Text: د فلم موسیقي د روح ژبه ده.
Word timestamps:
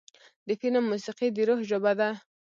د 0.47 0.49
فلم 0.59 0.83
موسیقي 0.91 1.27
د 1.35 1.37
روح 1.47 1.59
ژبه 1.69 1.91
ده. 1.99 2.09